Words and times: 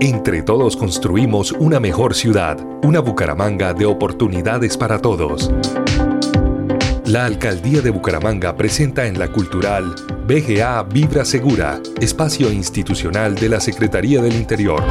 Entre 0.00 0.42
todos 0.42 0.76
construimos 0.76 1.52
una 1.52 1.80
mejor 1.80 2.14
ciudad, 2.14 2.58
una 2.82 3.00
Bucaramanga 3.00 3.72
de 3.72 3.86
oportunidades 3.86 4.76
para 4.76 4.98
todos. 4.98 5.50
La 7.06 7.24
Alcaldía 7.24 7.80
de 7.80 7.88
Bucaramanga 7.88 8.56
presenta 8.56 9.06
en 9.06 9.18
la 9.18 9.28
Cultural 9.28 9.94
BGA 10.26 10.82
Vibra 10.82 11.24
Segura, 11.24 11.80
espacio 11.98 12.52
institucional 12.52 13.36
de 13.36 13.48
la 13.48 13.60
Secretaría 13.60 14.20
del 14.20 14.34
Interior. 14.34 14.82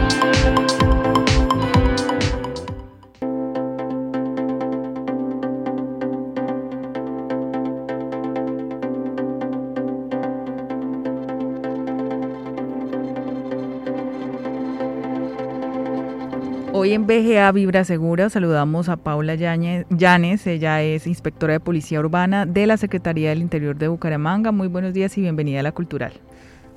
En 16.96 17.08
BGA 17.08 17.52
Vibra 17.52 17.84
Segura 17.84 18.30
saludamos 18.30 18.88
a 18.88 18.96
Paula 18.96 19.36
Llanes, 19.36 20.48
ella 20.48 20.82
es 20.82 21.08
inspectora 21.08 21.52
de 21.52 21.60
Policía 21.60 22.00
Urbana 22.00 22.46
de 22.46 22.66
la 22.68 22.78
Secretaría 22.78 23.32
del 23.32 23.42
Interior 23.42 23.76
de 23.76 23.90
Bucaramanga. 23.90 24.54
Muy 24.54 24.70
buenos 24.70 24.94
días 24.94 25.18
y 25.18 25.21
bienvenida 25.21 25.60
a 25.60 25.64
la 25.64 25.74
Cultural. 25.74 26.14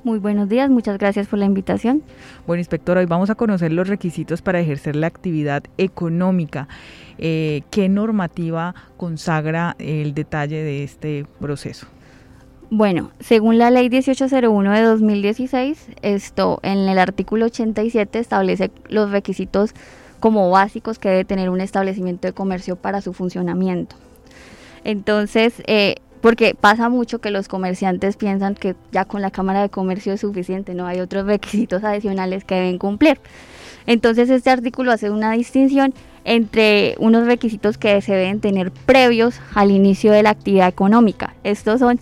Muy 0.03 0.19
buenos 0.19 0.49
días, 0.49 0.71
muchas 0.71 0.99
gracias 0.99 1.29
por 1.29 1.39
la 1.39 1.45
invitación. 1.45 2.03
Bueno, 2.49 2.59
inspectora, 2.59 2.99
hoy 2.99 3.07
vamos 3.07 3.31
a 3.31 3.37
conocer 3.37 3.73
los 3.73 3.87
requisitos 3.87 4.43
para 4.43 4.59
ejercer 4.59 4.97
la 4.97 5.07
actividad 5.07 5.63
económica. 5.77 6.67
Eh, 7.19 7.63
¿Qué 7.71 7.89
normativa 7.89 8.75
consagra 8.97 9.77
el 9.79 10.15
detalle 10.15 10.65
de 10.65 10.83
este 10.83 11.27
proceso? 11.39 11.87
Bueno, 12.71 13.13
según 13.21 13.57
la 13.57 13.71
ley 13.71 13.89
1801 13.89 14.73
de 14.73 14.83
2016, 14.83 15.91
esto 16.03 16.59
en 16.65 16.79
el 16.89 16.99
artículo 16.99 17.47
87 17.47 18.19
establece 18.19 18.73
los 18.89 19.13
requisitos 19.13 19.75
como 20.21 20.51
básicos 20.51 20.99
que 20.99 21.09
debe 21.09 21.25
tener 21.25 21.51
un 21.51 21.61
establecimiento 21.61 22.27
de 22.27 22.33
comercio 22.33 22.77
para 22.77 23.01
su 23.01 23.13
funcionamiento. 23.13 23.97
Entonces, 24.85 25.63
eh, 25.67 25.97
porque 26.21 26.55
pasa 26.55 26.89
mucho 26.89 27.21
que 27.21 27.31
los 27.31 27.49
comerciantes 27.49 28.17
piensan 28.17 28.55
que 28.55 28.75
ya 28.93 29.05
con 29.05 29.23
la 29.23 29.31
Cámara 29.31 29.63
de 29.63 29.69
Comercio 29.69 30.13
es 30.13 30.21
suficiente, 30.21 30.75
no 30.75 30.87
hay 30.87 31.01
otros 31.01 31.27
requisitos 31.27 31.85
adicionales 31.85 32.45
que 32.45 32.57
deben 32.57 32.79
cumplir. 32.79 33.21
Entonces, 33.87 34.29
este 34.29 34.51
artículo 34.51 34.93
hace 34.93 35.11
una 35.11 35.33
distinción 35.33 35.95
entre 36.25 36.95
unos 36.99 37.27
requisitos 37.27 37.79
que 37.79 38.03
se 38.03 38.13
deben 38.13 38.41
tener 38.41 38.71
previos 38.71 39.41
al 39.55 39.71
inicio 39.71 40.13
de 40.13 40.23
la 40.23 40.31
actividad 40.31 40.69
económica. 40.69 41.35
Estos 41.43 41.81
son 41.81 41.99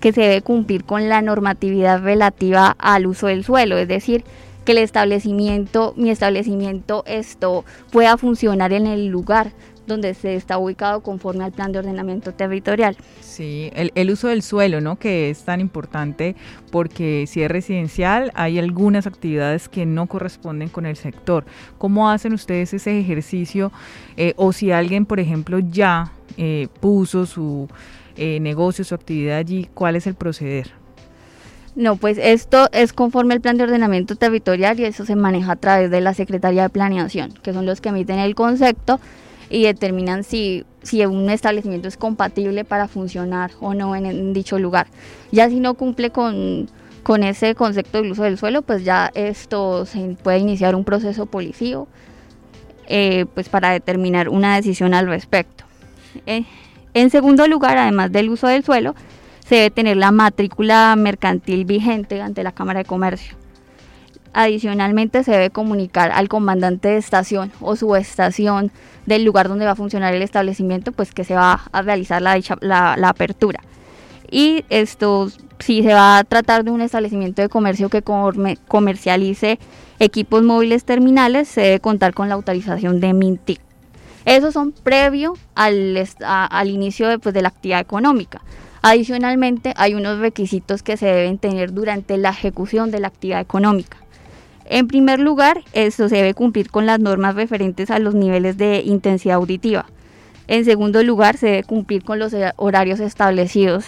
que 0.00 0.12
se 0.12 0.20
debe 0.22 0.42
cumplir 0.42 0.84
con 0.84 1.08
la 1.08 1.22
normatividad 1.22 2.02
relativa 2.02 2.74
al 2.78 3.06
uso 3.06 3.28
del 3.28 3.44
suelo, 3.44 3.78
es 3.78 3.88
decir, 3.88 4.24
que 4.64 4.72
el 4.72 4.78
establecimiento, 4.78 5.94
mi 5.96 6.10
establecimiento, 6.10 7.04
esto 7.06 7.64
pueda 7.90 8.16
funcionar 8.16 8.72
en 8.72 8.86
el 8.86 9.06
lugar 9.06 9.52
donde 9.86 10.14
se 10.14 10.36
está 10.36 10.56
ubicado 10.56 11.02
conforme 11.02 11.44
al 11.44 11.52
plan 11.52 11.72
de 11.72 11.80
ordenamiento 11.80 12.32
territorial. 12.32 12.96
Sí, 13.20 13.70
el, 13.74 14.10
uso 14.10 14.28
del 14.28 14.42
suelo, 14.42 14.80
¿no? 14.80 14.98
Que 14.98 15.30
es 15.30 15.44
tan 15.44 15.60
importante 15.60 16.36
porque 16.70 17.26
si 17.26 17.42
es 17.42 17.50
residencial 17.50 18.30
hay 18.34 18.58
algunas 18.58 19.06
actividades 19.06 19.68
que 19.68 19.84
no 19.84 20.06
corresponden 20.06 20.68
con 20.68 20.86
el 20.86 20.96
sector. 20.96 21.44
¿Cómo 21.76 22.08
hacen 22.08 22.32
ustedes 22.32 22.72
ese 22.72 22.98
ejercicio? 22.98 23.72
Eh, 24.16 24.32
o 24.36 24.52
si 24.52 24.70
alguien, 24.70 25.04
por 25.04 25.20
ejemplo, 25.20 25.58
ya 25.58 26.12
eh, 26.36 26.68
puso 26.80 27.26
su 27.26 27.68
eh, 28.16 28.40
negocio, 28.40 28.84
su 28.84 28.94
actividad 28.94 29.38
allí, 29.38 29.68
¿cuál 29.74 29.96
es 29.96 30.06
el 30.06 30.14
proceder? 30.14 30.79
No, 31.76 31.96
pues 31.96 32.18
esto 32.18 32.68
es 32.72 32.92
conforme 32.92 33.34
al 33.34 33.40
plan 33.40 33.56
de 33.56 33.64
ordenamiento 33.64 34.16
territorial 34.16 34.80
y 34.80 34.84
eso 34.84 35.04
se 35.04 35.14
maneja 35.14 35.52
a 35.52 35.56
través 35.56 35.90
de 35.90 36.00
la 36.00 36.14
Secretaría 36.14 36.62
de 36.62 36.68
Planeación, 36.68 37.32
que 37.42 37.52
son 37.52 37.64
los 37.64 37.80
que 37.80 37.90
emiten 37.90 38.18
el 38.18 38.34
concepto 38.34 39.00
y 39.48 39.64
determinan 39.64 40.24
si, 40.24 40.64
si 40.82 41.04
un 41.04 41.30
establecimiento 41.30 41.88
es 41.88 41.96
compatible 41.96 42.64
para 42.64 42.88
funcionar 42.88 43.52
o 43.60 43.74
no 43.74 43.94
en, 43.94 44.32
dicho 44.32 44.58
lugar. 44.58 44.88
Ya 45.30 45.48
si 45.48 45.60
no 45.60 45.74
cumple 45.74 46.10
con, 46.10 46.68
con 47.02 47.22
ese 47.22 47.54
concepto 47.54 48.02
del 48.02 48.12
uso 48.12 48.24
del 48.24 48.36
suelo, 48.36 48.62
pues 48.62 48.84
ya 48.84 49.10
esto 49.14 49.86
se 49.86 50.16
puede 50.22 50.38
iniciar 50.38 50.74
un 50.74 50.84
proceso 50.84 51.26
policío 51.26 51.86
eh, 52.88 53.26
pues 53.34 53.48
para 53.48 53.70
determinar 53.70 54.28
una 54.28 54.56
decisión 54.56 54.94
al 54.94 55.06
respecto. 55.06 55.64
Eh, 56.26 56.44
en 56.94 57.10
segundo 57.10 57.46
lugar, 57.46 57.78
además 57.78 58.10
del 58.10 58.30
uso 58.30 58.48
del 58.48 58.64
suelo, 58.64 58.96
se 59.50 59.56
debe 59.56 59.70
tener 59.72 59.96
la 59.96 60.12
matrícula 60.12 60.94
mercantil 60.94 61.64
vigente 61.64 62.22
ante 62.22 62.44
la 62.44 62.52
Cámara 62.52 62.78
de 62.78 62.84
Comercio. 62.84 63.34
Adicionalmente, 64.32 65.24
se 65.24 65.32
debe 65.32 65.50
comunicar 65.50 66.12
al 66.12 66.28
comandante 66.28 66.86
de 66.86 66.98
estación 66.98 67.50
o 67.60 67.74
subestación 67.74 68.70
del 69.06 69.24
lugar 69.24 69.48
donde 69.48 69.64
va 69.64 69.72
a 69.72 69.74
funcionar 69.74 70.14
el 70.14 70.22
establecimiento, 70.22 70.92
pues 70.92 71.12
que 71.12 71.24
se 71.24 71.34
va 71.34 71.62
a 71.72 71.82
realizar 71.82 72.22
la, 72.22 72.40
la, 72.60 73.08
apertura. 73.08 73.58
Y 74.30 74.64
esto, 74.68 75.32
si 75.58 75.82
se 75.82 75.94
va 75.94 76.18
a 76.18 76.22
tratar 76.22 76.62
de 76.62 76.70
un 76.70 76.80
establecimiento 76.80 77.42
de 77.42 77.48
comercio 77.48 77.88
que 77.88 78.02
comercialice 78.02 79.58
equipos 79.98 80.44
móviles 80.44 80.84
terminales, 80.84 81.48
se 81.48 81.62
debe 81.62 81.80
contar 81.80 82.14
con 82.14 82.28
la 82.28 82.36
autorización 82.36 83.00
de 83.00 83.14
MINTIC. 83.14 83.60
Esos 84.24 84.54
son 84.54 84.72
previo 84.72 85.34
al, 85.54 85.96
inicio 86.66 87.08
de, 87.08 87.18
pues, 87.18 87.34
de 87.34 87.42
la 87.42 87.48
actividad 87.48 87.80
económica. 87.80 88.42
Adicionalmente, 88.82 89.74
hay 89.76 89.94
unos 89.94 90.18
requisitos 90.18 90.82
que 90.82 90.96
se 90.96 91.06
deben 91.06 91.38
tener 91.38 91.72
durante 91.72 92.16
la 92.16 92.30
ejecución 92.30 92.90
de 92.90 93.00
la 93.00 93.08
actividad 93.08 93.40
económica. 93.40 93.98
En 94.64 94.86
primer 94.86 95.18
lugar, 95.18 95.62
esto 95.72 96.08
se 96.08 96.16
debe 96.16 96.32
cumplir 96.32 96.70
con 96.70 96.86
las 96.86 97.00
normas 97.00 97.34
referentes 97.34 97.90
a 97.90 97.98
los 97.98 98.14
niveles 98.14 98.56
de 98.56 98.82
intensidad 98.84 99.36
auditiva. 99.36 99.86
En 100.46 100.64
segundo 100.64 101.02
lugar, 101.02 101.36
se 101.36 101.46
debe 101.46 101.64
cumplir 101.64 102.04
con 102.04 102.18
los 102.18 102.34
horarios 102.56 103.00
establecidos. 103.00 103.84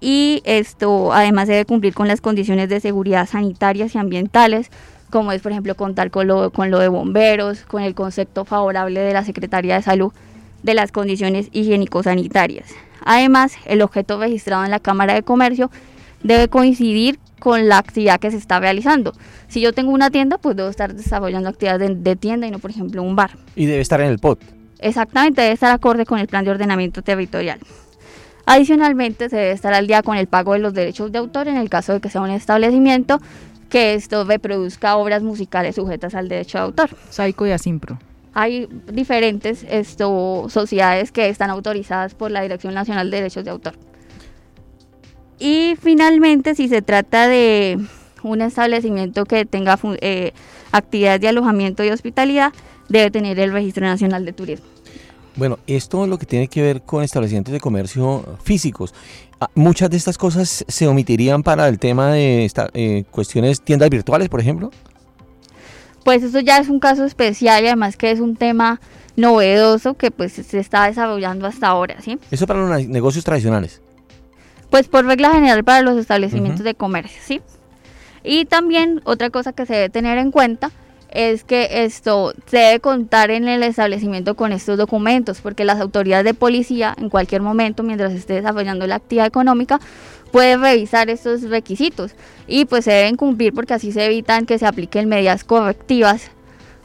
Y 0.00 0.42
esto 0.44 1.12
además 1.12 1.46
se 1.46 1.52
debe 1.52 1.64
cumplir 1.66 1.94
con 1.94 2.08
las 2.08 2.20
condiciones 2.20 2.68
de 2.68 2.80
seguridad 2.80 3.28
sanitarias 3.28 3.94
y 3.94 3.98
ambientales, 3.98 4.70
como 5.10 5.32
es 5.32 5.42
por 5.42 5.52
ejemplo 5.52 5.74
contar 5.74 6.10
con 6.10 6.26
lo, 6.26 6.50
con 6.50 6.70
lo 6.70 6.78
de 6.78 6.88
bomberos, 6.88 7.62
con 7.62 7.82
el 7.82 7.94
concepto 7.94 8.44
favorable 8.44 9.00
de 9.00 9.12
la 9.12 9.24
Secretaría 9.24 9.74
de 9.76 9.82
Salud 9.82 10.12
de 10.62 10.74
las 10.74 10.92
condiciones 10.92 11.48
higiénico-sanitarias. 11.52 12.70
Además, 13.04 13.54
el 13.66 13.82
objeto 13.82 14.18
registrado 14.18 14.64
en 14.64 14.70
la 14.70 14.80
Cámara 14.80 15.14
de 15.14 15.22
Comercio 15.22 15.70
debe 16.22 16.48
coincidir 16.48 17.18
con 17.38 17.68
la 17.68 17.78
actividad 17.78 18.20
que 18.20 18.30
se 18.30 18.36
está 18.36 18.60
realizando. 18.60 19.14
Si 19.48 19.60
yo 19.60 19.72
tengo 19.72 19.90
una 19.90 20.10
tienda, 20.10 20.38
pues 20.38 20.56
debo 20.56 20.68
estar 20.68 20.94
desarrollando 20.94 21.48
actividades 21.48 22.04
de, 22.04 22.16
tienda 22.16 22.46
y 22.46 22.50
no, 22.50 22.58
por 22.58 22.70
ejemplo, 22.70 23.02
un 23.02 23.16
bar. 23.16 23.32
Y 23.56 23.66
debe 23.66 23.80
estar 23.80 24.00
en 24.00 24.08
el 24.08 24.18
POT. 24.18 24.40
Exactamente, 24.78 25.40
debe 25.40 25.54
estar 25.54 25.72
acorde 25.72 26.06
con 26.06 26.18
el 26.18 26.28
plan 26.28 26.44
de 26.44 26.50
ordenamiento 26.50 27.02
territorial. 27.02 27.58
Adicionalmente, 28.46 29.28
se 29.28 29.36
debe 29.36 29.52
estar 29.52 29.72
al 29.72 29.86
día 29.86 30.02
con 30.02 30.16
el 30.16 30.26
pago 30.26 30.52
de 30.52 30.58
los 30.58 30.74
derechos 30.74 31.12
de 31.12 31.18
autor 31.18 31.48
en 31.48 31.56
el 31.56 31.68
caso 31.70 31.92
de 31.92 32.00
que 32.00 32.10
sea 32.10 32.20
un 32.20 32.30
establecimiento 32.30 33.20
que 33.70 33.94
esto 33.94 34.24
reproduzca 34.24 34.96
obras 34.96 35.22
musicales 35.22 35.76
sujetas 35.76 36.14
al 36.14 36.28
derecho 36.28 36.58
de 36.58 36.64
autor. 36.64 36.90
Saico 37.08 37.46
y 37.46 37.52
Asimpro. 37.52 37.98
Hay 38.34 38.68
diferentes 38.92 39.64
esto, 39.68 40.46
sociedades 40.48 41.10
que 41.10 41.28
están 41.28 41.50
autorizadas 41.50 42.14
por 42.14 42.30
la 42.30 42.42
Dirección 42.42 42.74
Nacional 42.74 43.10
de 43.10 43.16
Derechos 43.16 43.44
de 43.44 43.50
Autor. 43.50 43.74
Y 45.38 45.76
finalmente, 45.80 46.54
si 46.54 46.68
se 46.68 46.82
trata 46.82 47.26
de 47.26 47.78
un 48.22 48.42
establecimiento 48.42 49.24
que 49.24 49.46
tenga 49.46 49.78
eh, 50.00 50.32
actividades 50.70 51.20
de 51.22 51.28
alojamiento 51.28 51.82
y 51.82 51.88
hospitalidad, 51.88 52.52
debe 52.88 53.10
tener 53.10 53.38
el 53.40 53.52
Registro 53.52 53.86
Nacional 53.86 54.24
de 54.24 54.32
Turismo. 54.32 54.69
Bueno, 55.40 55.58
esto 55.66 56.04
es 56.04 56.10
lo 56.10 56.18
que 56.18 56.26
tiene 56.26 56.48
que 56.48 56.60
ver 56.60 56.82
con 56.82 57.02
establecimientos 57.02 57.50
de 57.50 57.60
comercio 57.60 58.36
físicos. 58.42 58.92
Ah, 59.40 59.48
muchas 59.54 59.88
de 59.88 59.96
estas 59.96 60.18
cosas 60.18 60.66
se 60.68 60.86
omitirían 60.86 61.42
para 61.42 61.66
el 61.66 61.78
tema 61.78 62.12
de 62.12 62.44
esta, 62.44 62.68
eh, 62.74 63.04
cuestiones 63.10 63.62
tiendas 63.62 63.88
virtuales, 63.88 64.28
por 64.28 64.40
ejemplo. 64.40 64.70
Pues 66.04 66.22
eso 66.22 66.40
ya 66.40 66.58
es 66.58 66.68
un 66.68 66.78
caso 66.78 67.06
especial 67.06 67.64
y 67.64 67.68
además 67.68 67.96
que 67.96 68.10
es 68.10 68.20
un 68.20 68.36
tema 68.36 68.82
novedoso 69.16 69.94
que 69.94 70.10
pues 70.10 70.34
se 70.34 70.58
está 70.58 70.84
desarrollando 70.84 71.46
hasta 71.46 71.68
ahora, 71.68 72.02
¿sí? 72.02 72.18
Eso 72.30 72.46
para 72.46 72.60
los 72.60 72.86
negocios 72.86 73.24
tradicionales. 73.24 73.80
Pues 74.68 74.88
por 74.88 75.06
regla 75.06 75.30
general 75.30 75.64
para 75.64 75.80
los 75.80 75.96
establecimientos 75.96 76.64
de 76.64 76.74
comercio, 76.74 77.18
¿sí? 77.24 77.40
Y 78.22 78.44
también 78.44 79.00
otra 79.04 79.30
cosa 79.30 79.54
que 79.54 79.64
se 79.64 79.72
debe 79.72 79.88
tener 79.88 80.18
en 80.18 80.32
cuenta 80.32 80.70
es 81.12 81.44
que 81.44 81.84
esto 81.84 82.32
se 82.46 82.58
debe 82.58 82.80
contar 82.80 83.30
en 83.30 83.48
el 83.48 83.62
establecimiento 83.62 84.34
con 84.34 84.52
estos 84.52 84.78
documentos, 84.78 85.40
porque 85.40 85.64
las 85.64 85.80
autoridades 85.80 86.24
de 86.24 86.34
policía 86.34 86.94
en 86.98 87.10
cualquier 87.10 87.42
momento, 87.42 87.82
mientras 87.82 88.12
esté 88.12 88.34
desarrollando 88.34 88.86
la 88.86 88.96
actividad 88.96 89.26
económica, 89.26 89.80
pueden 90.30 90.60
revisar 90.60 91.10
estos 91.10 91.42
requisitos 91.42 92.12
y 92.46 92.64
pues 92.64 92.84
se 92.84 92.92
deben 92.92 93.16
cumplir 93.16 93.52
porque 93.52 93.74
así 93.74 93.92
se 93.92 94.06
evitan 94.06 94.46
que 94.46 94.58
se 94.58 94.66
apliquen 94.66 95.08
medidas 95.08 95.44
correctivas 95.44 96.30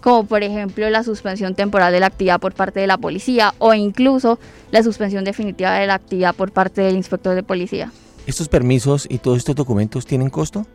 como 0.01 0.25
por 0.25 0.43
ejemplo 0.43 0.87
la 0.91 1.03
suspensión 1.03 1.55
temporal 1.55 1.91
de 1.91 1.99
la 1.99 2.05
actividad 2.05 2.39
por 2.39 2.53
parte 2.53 2.79
de 2.79 2.85
la 2.85 2.97
policía 2.97 3.55
o 3.57 3.73
incluso 3.73 4.37
la 4.69 4.83
suspensión 4.83 5.23
definitiva 5.23 5.73
de 5.73 5.87
la 5.87 5.95
actividad 5.95 6.35
por 6.35 6.51
parte 6.51 6.81
del 6.81 6.95
inspector 6.95 7.33
de 7.33 7.41
policía. 7.41 7.91
¿Estos 8.27 8.47
permisos 8.47 9.07
y 9.09 9.17
todos 9.17 9.39
estos 9.39 9.55
documentos 9.55 10.05
tienen 10.05 10.29
costo? 10.29 10.67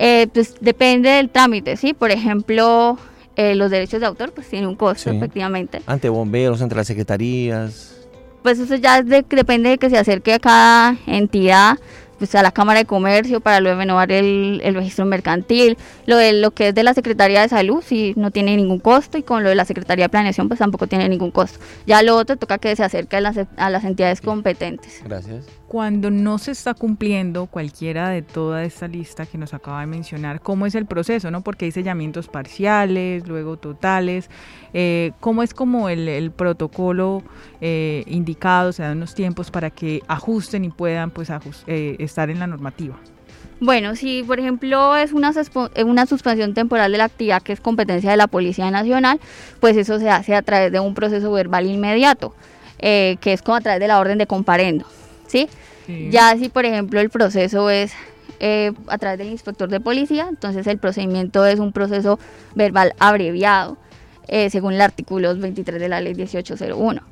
Eh, 0.00 0.28
pues 0.32 0.54
depende 0.60 1.10
del 1.10 1.28
trámite, 1.28 1.76
¿sí? 1.76 1.92
Por 1.92 2.12
ejemplo, 2.12 2.96
eh, 3.34 3.56
los 3.56 3.70
derechos 3.70 3.98
de 4.00 4.06
autor, 4.06 4.32
pues 4.32 4.48
tiene 4.48 4.66
un 4.68 4.76
costo, 4.76 5.10
Sí. 5.10 5.16
efectivamente. 5.16 5.82
Ante 5.86 6.08
bomberos, 6.08 6.62
ante 6.62 6.76
las 6.76 6.86
secretarías. 6.86 7.96
Pues 8.42 8.60
eso 8.60 8.76
ya 8.76 8.98
es 8.98 9.06
de- 9.06 9.24
depende 9.28 9.70
de 9.70 9.78
que 9.78 9.90
se 9.90 9.98
acerque 9.98 10.34
a 10.34 10.38
cada 10.38 10.96
entidad, 11.06 11.76
pues 12.18 12.32
a 12.36 12.42
la 12.42 12.52
Cámara 12.52 12.78
de 12.78 12.84
Comercio 12.84 13.40
para 13.40 13.58
luego 13.60 13.78
renovar 13.78 14.10
el, 14.12 14.60
el 14.64 14.74
registro 14.76 15.04
mercantil. 15.04 15.76
Lo 16.06 16.16
de 16.16 16.32
lo 16.32 16.52
que 16.52 16.68
es 16.68 16.74
de 16.74 16.82
la 16.84 16.94
Secretaría 16.94 17.42
de 17.42 17.48
Salud, 17.48 17.82
sí, 17.84 18.12
no 18.16 18.30
tiene 18.30 18.56
ningún 18.56 18.78
costo 18.78 19.18
y 19.18 19.22
con 19.24 19.42
lo 19.42 19.48
de 19.48 19.54
la 19.56 19.64
Secretaría 19.64 20.04
de 20.04 20.08
Planeación, 20.08 20.46
pues 20.48 20.58
tampoco 20.58 20.86
tiene 20.86 21.08
ningún 21.08 21.32
costo. 21.32 21.58
Ya 21.86 22.02
lo 22.02 22.16
otro 22.16 22.36
toca 22.36 22.58
que 22.58 22.74
se 22.76 22.84
acerque 22.84 23.16
a 23.16 23.20
las, 23.20 23.36
a 23.56 23.70
las 23.70 23.84
entidades 23.84 24.20
competentes. 24.20 25.00
Gracias. 25.04 25.44
Cuando 25.68 26.10
no 26.10 26.38
se 26.38 26.52
está 26.52 26.72
cumpliendo 26.72 27.44
cualquiera 27.44 28.08
de 28.08 28.22
toda 28.22 28.64
esta 28.64 28.88
lista 28.88 29.26
que 29.26 29.36
nos 29.36 29.52
acaba 29.52 29.80
de 29.80 29.86
mencionar, 29.86 30.40
¿cómo 30.40 30.64
es 30.64 30.74
el 30.74 30.86
proceso? 30.86 31.30
no? 31.30 31.42
Porque 31.42 31.66
hay 31.66 31.72
sellamientos 31.72 32.26
parciales, 32.26 33.28
luego 33.28 33.58
totales. 33.58 34.30
eh, 34.72 35.12
¿Cómo 35.20 35.42
es 35.42 35.52
como 35.52 35.90
el, 35.90 36.30
protocolo 36.30 37.22
eh, 37.60 38.02
indicado? 38.06 38.72
Se 38.72 38.82
dan 38.82 38.96
unos 38.96 39.14
tiempos 39.14 39.50
para 39.50 39.68
que 39.68 40.02
ajusten 40.08 40.64
y 40.64 40.70
puedan 40.70 41.10
pues 41.10 41.28
ajus- 41.28 41.64
eh, 41.66 41.96
estar 41.98 42.30
en 42.30 42.38
la 42.38 42.46
normativa. 42.46 42.96
Bueno, 43.60 43.94
si 43.94 44.22
por 44.22 44.40
ejemplo 44.40 44.96
es 44.96 45.12
una, 45.12 45.32
eh, 45.74 45.84
una 45.84 46.06
suspensión 46.06 46.54
temporal 46.54 46.90
de 46.92 46.96
la 46.96 47.04
actividad 47.04 47.42
que 47.42 47.52
es 47.52 47.60
competencia 47.60 48.10
de 48.10 48.16
la 48.16 48.26
Policía 48.26 48.70
Nacional, 48.70 49.20
pues 49.60 49.76
eso 49.76 49.98
se 49.98 50.08
hace 50.08 50.34
a 50.34 50.40
través 50.40 50.72
de 50.72 50.80
un 50.80 50.94
proceso 50.94 51.30
verbal 51.30 51.66
inmediato, 51.66 52.34
que 52.78 53.18
es 53.22 53.42
como 53.42 53.56
a 53.56 53.60
través 53.60 53.80
de 53.80 53.88
la 53.88 53.98
orden 54.00 54.16
de 54.16 54.26
comparendo. 54.26 54.86
¿Sí? 55.28 55.48
Sí. 55.86 56.08
Ya 56.10 56.36
si 56.36 56.48
por 56.48 56.66
ejemplo 56.66 57.00
el 57.00 57.08
proceso 57.08 57.70
es 57.70 57.92
eh, 58.40 58.72
a 58.88 58.98
través 58.98 59.18
del 59.18 59.28
inspector 59.28 59.68
de 59.68 59.80
policía, 59.80 60.26
entonces 60.28 60.66
el 60.66 60.78
procedimiento 60.78 61.46
es 61.46 61.58
un 61.58 61.72
proceso 61.72 62.18
verbal 62.54 62.94
abreviado, 62.98 63.78
eh, 64.28 64.50
según 64.50 64.74
el 64.74 64.80
artículo 64.80 65.34
23 65.36 65.80
de 65.80 65.88
la 65.88 66.00
ley 66.00 66.14
1801. 66.14 67.02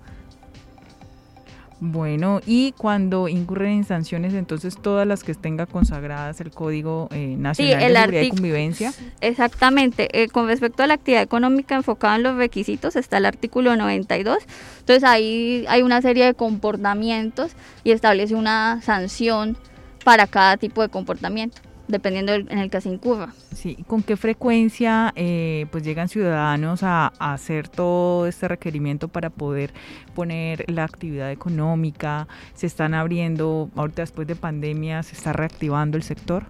Bueno, 1.78 2.40
y 2.46 2.72
cuando 2.72 3.28
incurren 3.28 3.72
en 3.72 3.84
sanciones, 3.84 4.32
entonces 4.32 4.76
todas 4.80 5.06
las 5.06 5.22
que 5.22 5.34
tengan 5.34 5.66
consagradas 5.66 6.40
el 6.40 6.50
Código 6.50 7.08
eh, 7.12 7.34
Nacional 7.38 7.82
el 7.82 7.92
de 7.92 7.98
Seguridad 8.00 8.22
y 8.22 8.26
artic- 8.26 8.30
Convivencia. 8.30 8.92
Exactamente. 9.20 10.08
eh, 10.22 10.28
con 10.28 10.46
respecto 10.46 10.82
a 10.82 10.86
la 10.86 10.94
actividad 10.94 11.22
económica 11.22 11.74
enfocada 11.74 12.16
en 12.16 12.22
los 12.22 12.36
requisitos, 12.36 12.96
está 12.96 13.18
el 13.18 13.26
artículo 13.26 13.76
92. 13.76 14.38
Entonces 14.80 15.04
ahí 15.04 15.66
hay 15.68 15.82
una 15.82 16.00
serie 16.00 16.24
de 16.24 16.32
comportamientos 16.34 17.52
y 17.84 17.90
establece 17.90 18.34
una 18.34 18.80
sanción 18.82 19.58
para 20.02 20.26
cada 20.26 20.56
tipo 20.56 20.80
de 20.82 20.88
comportamiento, 20.88 21.60
dependiendo 21.88 22.32
del- 22.32 22.46
en 22.50 22.58
el 22.58 22.70
que 22.70 22.80
se 22.80 22.88
incurra. 22.88 23.32
Sí, 23.54 23.76
¿con 23.86 24.02
qué 24.02 24.16
frecuencia 24.16 25.12
eh, 25.16 25.66
pues 25.70 25.84
llegan 25.84 26.08
ciudadanos 26.08 26.82
a, 26.82 27.12
a 27.18 27.32
hacer 27.34 27.68
todo 27.68 28.26
este 28.26 28.48
requerimiento 28.48 29.08
para 29.08 29.30
poder 29.30 29.72
poner 30.14 30.64
la 30.70 30.84
actividad 30.84 31.30
económica? 31.30 32.28
¿Se 32.54 32.66
están 32.66 32.94
abriendo, 32.94 33.70
ahorita 33.76 34.02
después 34.02 34.26
de 34.26 34.36
pandemia, 34.36 35.02
se 35.02 35.14
está 35.14 35.32
reactivando 35.32 35.96
el 35.96 36.02
sector? 36.02 36.44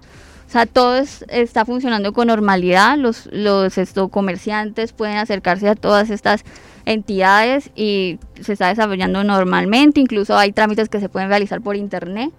O 0.49 0.51
sea, 0.51 0.65
todo 0.67 0.97
es- 0.97 1.25
está 1.29 1.65
funcionando 1.65 2.13
con 2.13 2.29
normalidad. 2.29 2.97
Los, 2.97 3.29
los 3.33 3.79
esto, 3.79 4.09
comerciantes 4.09 4.93
pueden 4.93 5.17
acercarse 5.17 5.69
a 5.69 5.75
todas 5.75 6.09
estas 6.11 6.45
entidades 6.85 7.71
y 7.75 8.19
se 8.41 8.53
está 8.53 8.69
desarrollando 8.69 9.25
normalmente. 9.25 10.01
Incluso 10.01 10.37
hay 10.39 10.53
trámites 10.53 10.89
que 10.89 11.01
se 11.01 11.09
pueden 11.09 11.29
realizar 11.29 11.61
por 11.61 11.75
internet. 11.77 12.31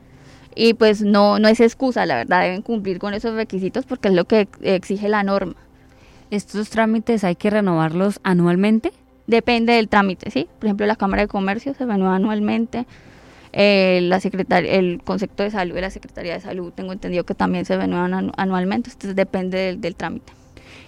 Y 0.56 0.74
pues 0.74 1.02
no, 1.02 1.40
no 1.40 1.48
es 1.48 1.60
excusa, 1.60 2.06
la 2.06 2.16
verdad, 2.16 2.42
deben 2.42 2.62
cumplir 2.62 3.00
con 3.00 3.14
esos 3.14 3.36
requisitos 3.36 3.86
porque 3.86 4.08
es 4.08 4.14
lo 4.16 4.26
que 4.26 4.42
ex- 4.42 4.60
exige 4.62 5.08
la 5.10 5.24
norma. 5.24 5.56
¿Estos 6.32 6.70
trámites 6.70 7.24
hay 7.24 7.36
que 7.36 7.50
renovarlos 7.50 8.20
anualmente? 8.24 8.92
Depende 9.28 9.74
del 9.74 9.88
trámite, 9.88 10.32
¿sí? 10.32 10.48
Por 10.60 10.66
ejemplo, 10.68 10.86
la 10.86 10.96
Cámara 10.96 11.22
de 11.24 11.28
Comercio 11.28 11.74
se 11.74 11.86
renueva 11.86 12.16
anualmente. 12.16 12.86
eh, 13.54 14.02
la 14.04 14.20
secretaria, 14.20 14.72
el 14.74 15.02
concepto 15.04 15.42
de 15.44 15.52
salud 15.52 15.74
de 15.74 15.82
la 15.82 15.90
Secretaría 15.90 16.34
de 16.34 16.42
Salud, 16.42 16.72
tengo 16.74 16.92
entendido 16.94 17.24
que 17.24 17.34
también 17.34 17.66
se 17.66 17.78
renuevan 17.78 18.12
anu- 18.12 18.34
anualmente, 18.38 18.90
entonces 18.90 19.16
depende 19.16 19.58
del, 19.58 19.82
del 19.82 19.96
trámite. 19.96 20.34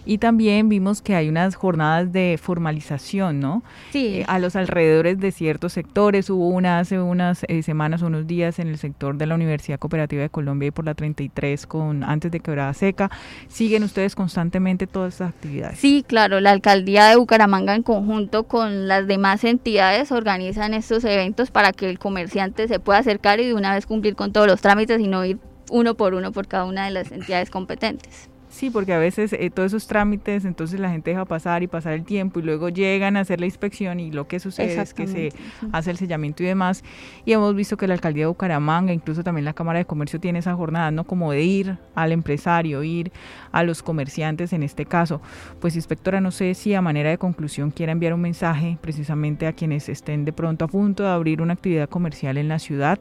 Y 0.05 0.17
también 0.17 0.69
vimos 0.69 1.01
que 1.01 1.15
hay 1.15 1.29
unas 1.29 1.55
jornadas 1.55 2.11
de 2.11 2.39
formalización, 2.41 3.39
¿no? 3.39 3.63
Sí, 3.91 4.19
Eh, 4.19 4.25
a 4.27 4.39
los 4.39 4.55
alrededores 4.55 5.19
de 5.19 5.31
ciertos 5.31 5.73
sectores. 5.73 6.29
Hubo 6.29 6.49
una 6.49 6.79
hace 6.79 6.99
unas 6.99 7.45
eh, 7.47 7.61
semanas 7.63 8.01
o 8.01 8.07
unos 8.07 8.27
días 8.27 8.59
en 8.59 8.67
el 8.67 8.77
sector 8.77 9.17
de 9.17 9.25
la 9.25 9.35
Universidad 9.35 9.79
Cooperativa 9.79 10.21
de 10.21 10.29
Colombia 10.29 10.67
y 10.67 10.71
por 10.71 10.85
la 10.85 10.93
33 10.93 11.67
con 11.67 12.03
antes 12.03 12.31
de 12.31 12.39
Quebrada 12.39 12.73
Seca. 12.73 13.11
¿Siguen 13.47 13.83
ustedes 13.83 14.15
constantemente 14.15 14.87
todas 14.87 15.13
estas 15.13 15.29
actividades? 15.29 15.79
Sí, 15.79 16.03
claro, 16.07 16.39
la 16.39 16.51
alcaldía 16.51 17.05
de 17.07 17.15
Bucaramanga 17.15 17.75
en 17.75 17.83
conjunto 17.83 18.43
con 18.43 18.87
las 18.87 19.07
demás 19.07 19.43
entidades 19.43 20.11
organizan 20.11 20.73
estos 20.73 21.03
eventos 21.03 21.51
para 21.51 21.71
que 21.71 21.89
el 21.89 21.99
comerciante 21.99 22.67
se 22.67 22.79
pueda 22.79 22.99
acercar 22.99 23.39
y 23.39 23.47
de 23.47 23.53
una 23.53 23.73
vez 23.73 23.85
cumplir 23.85 24.15
con 24.15 24.33
todos 24.33 24.47
los 24.47 24.61
trámites 24.61 24.99
y 24.99 25.07
no 25.07 25.23
ir 25.25 25.37
uno 25.71 25.95
por 25.95 26.13
uno 26.13 26.31
por 26.31 26.47
cada 26.47 26.65
una 26.65 26.85
de 26.85 26.91
las 26.91 27.11
entidades 27.11 27.49
competentes. 27.49 28.29
Sí, 28.49 28.71
porque 28.71 28.93
a 28.93 28.97
veces 28.97 29.31
eh, 29.33 29.51
todos 29.51 29.67
esos 29.67 29.85
trámites, 29.85 30.43
entonces 30.43 30.79
la 30.79 30.89
gente 30.89 31.11
deja 31.11 31.23
pasar 31.23 31.61
y 31.61 31.67
pasar 31.67 31.93
el 31.93 32.03
tiempo 32.03 32.39
y 32.39 32.43
luego 32.43 32.69
llegan 32.69 33.15
a 33.15 33.19
hacer 33.19 33.39
la 33.39 33.45
inspección 33.45 33.99
y 33.99 34.11
lo 34.11 34.27
que 34.27 34.39
sucede 34.39 34.81
es 34.81 34.93
que 34.95 35.05
se 35.05 35.31
hace 35.71 35.91
el 35.91 35.97
sellamiento 35.97 36.41
y 36.41 36.47
demás. 36.47 36.83
Y 37.25 37.33
hemos 37.33 37.53
visto 37.55 37.77
que 37.77 37.87
la 37.87 37.93
alcaldía 37.93 38.23
de 38.23 38.27
Bucaramanga, 38.27 38.91
incluso 38.91 39.23
también 39.23 39.45
la 39.45 39.53
Cámara 39.53 39.77
de 39.77 39.85
Comercio 39.85 40.19
tiene 40.19 40.39
esa 40.39 40.55
jornada, 40.55 40.89
¿no? 40.89 41.03
Como 41.03 41.31
de 41.31 41.43
ir 41.43 41.77
al 41.93 42.11
empresario, 42.11 42.81
ir 42.81 43.11
a 43.51 43.61
los 43.61 43.83
comerciantes 43.83 44.51
en 44.51 44.63
este 44.63 44.85
caso. 44.85 45.21
Pues 45.59 45.75
inspectora, 45.75 46.19
no 46.19 46.31
sé 46.31 46.55
si 46.55 46.73
a 46.73 46.81
manera 46.81 47.11
de 47.11 47.19
conclusión 47.19 47.69
quiera 47.69 47.91
enviar 47.91 48.15
un 48.15 48.21
mensaje 48.21 48.79
precisamente 48.81 49.45
a 49.45 49.53
quienes 49.53 49.89
estén 49.89 50.25
de 50.25 50.33
pronto 50.33 50.65
a 50.65 50.67
punto 50.67 51.03
de 51.03 51.09
abrir 51.09 51.43
una 51.43 51.53
actividad 51.53 51.87
comercial 51.87 52.37
en 52.37 52.47
la 52.47 52.57
ciudad. 52.57 52.99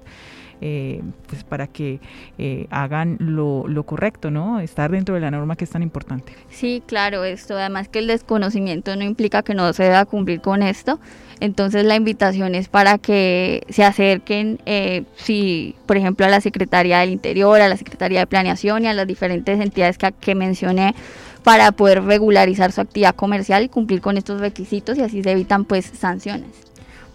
Eh, 0.60 1.02
pues 1.26 1.44
para 1.44 1.66
que 1.66 2.00
eh, 2.38 2.66
hagan 2.70 3.16
lo, 3.20 3.66
lo 3.68 3.84
correcto, 3.84 4.30
¿no? 4.30 4.60
Estar 4.60 4.90
dentro 4.90 5.14
de 5.14 5.20
la 5.20 5.30
norma 5.30 5.56
que 5.56 5.64
es 5.64 5.70
tan 5.70 5.82
importante. 5.82 6.32
Sí, 6.50 6.82
claro, 6.86 7.24
esto, 7.24 7.56
además 7.56 7.88
que 7.88 8.00
el 8.00 8.06
desconocimiento 8.06 8.94
no 8.96 9.04
implica 9.04 9.42
que 9.42 9.54
no 9.54 9.72
se 9.72 9.84
deba 9.84 10.04
cumplir 10.04 10.40
con 10.40 10.62
esto. 10.62 10.98
Entonces 11.40 11.84
la 11.84 11.94
invitación 11.94 12.54
es 12.54 12.68
para 12.68 12.98
que 12.98 13.62
se 13.68 13.84
acerquen, 13.84 14.58
eh, 14.66 15.04
si, 15.16 15.76
por 15.86 15.96
ejemplo, 15.96 16.26
a 16.26 16.28
la 16.28 16.40
Secretaría 16.40 16.98
del 17.00 17.10
Interior, 17.10 17.60
a 17.60 17.68
la 17.68 17.76
Secretaría 17.76 18.20
de 18.20 18.26
Planeación 18.26 18.84
y 18.84 18.88
a 18.88 18.94
las 18.94 19.06
diferentes 19.06 19.60
entidades 19.60 19.98
que, 19.98 20.34
mencioné 20.34 20.94
para 21.42 21.72
poder 21.72 22.04
regularizar 22.04 22.72
su 22.72 22.80
actividad 22.80 23.14
comercial 23.14 23.64
y 23.64 23.68
cumplir 23.68 24.00
con 24.00 24.18
estos 24.18 24.40
requisitos 24.40 24.98
y 24.98 25.02
así 25.02 25.22
se 25.22 25.30
evitan 25.30 25.64
pues 25.64 25.86
sanciones. 25.86 26.67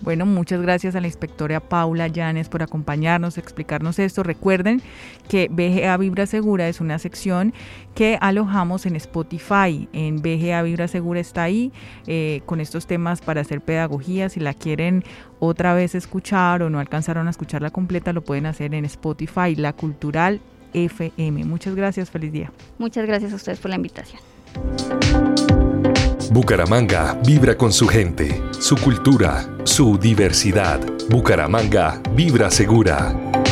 Bueno, 0.04 0.26
muchas 0.26 0.62
gracias 0.62 0.96
a 0.98 1.02
la 1.02 1.08
inspectora 1.08 1.62
Paula 1.62 2.10
Llanes 2.10 2.50
por 2.50 2.62
acompañarnos, 2.62 3.38
explicarnos 3.38 4.00
esto. 4.00 4.22
Recuerden 4.22 4.82
que 5.30 5.48
BGA 5.50 5.96
Vibra 5.96 6.26
Segura 6.26 6.68
es 6.68 6.82
una 6.82 7.00
sección 7.00 7.54
que 7.96 8.18
alojamos 8.20 8.86
en 8.86 8.98
Spotify. 8.98 9.88
En 9.94 10.22
BGA 10.22 10.62
Vibra 10.64 10.90
Segura 10.90 11.22
está 11.22 11.44
ahí 11.44 11.72
eh, 12.06 12.42
con 12.46 12.60
estos 12.60 12.86
temas 12.86 13.22
para 13.22 13.40
hacer 13.40 13.62
pedagogía. 13.62 14.28
Si 14.28 14.42
la 14.42 14.54
quieren 14.54 15.06
otra 15.40 15.74
vez 15.74 15.96
escuchar 15.96 16.64
o 16.64 16.70
no 16.70 16.80
alcanzaron 16.80 17.28
a 17.28 17.30
escucharla 17.30 17.70
completa, 17.70 18.12
lo 18.12 18.26
pueden 18.26 18.46
hacer 18.46 18.74
en 18.74 18.84
Spotify, 18.84 19.56
La 19.56 19.72
Cultural 19.72 20.42
FM. 20.74 21.46
Muchas 21.46 21.76
gracias, 21.76 22.12
feliz 22.12 22.34
día. 22.34 22.52
Muchas 22.78 23.06
gracias 23.06 23.32
a 23.32 23.36
ustedes 23.38 23.60
por 23.60 23.70
la 23.70 23.78
invitación. 23.78 24.20
Bucaramanga 26.34 27.16
vibra 27.24 27.56
con 27.56 27.72
su 27.72 27.88
gente, 27.88 28.42
su 28.60 28.76
cultura, 28.78 29.46
su 29.66 30.00
diversidad. 30.00 30.80
Bucaramanga 31.08 32.02
vibra 32.16 32.50
segura. 32.50 33.43